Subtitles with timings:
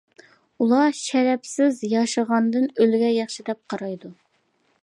[0.63, 4.13] ئۇلار شەرەپسىز ياشىغاندىن ئۆلگەن ياخشى دەپ قارايدۇ.